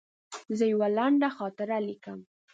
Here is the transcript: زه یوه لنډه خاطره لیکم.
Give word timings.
زه 0.57 0.63
یوه 0.73 0.87
لنډه 0.97 1.29
خاطره 1.37 1.77
لیکم. 1.87 2.19